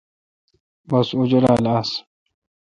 [0.89, 1.89] بس اوں جولال آس